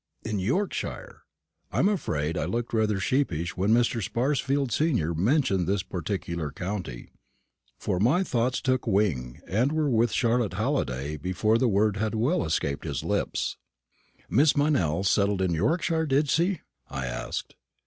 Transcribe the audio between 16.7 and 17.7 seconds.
I asked.